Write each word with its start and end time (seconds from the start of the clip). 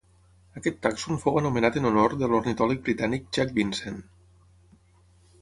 Aquest 0.59 0.77
tàxon 0.85 1.19
fou 1.25 1.37
anomenat 1.41 1.77
en 1.81 1.89
honor 1.89 2.15
de 2.23 2.31
l'ornitòleg 2.31 2.81
britànic 2.89 3.29
Jack 3.39 3.55
Vincent. 3.61 4.03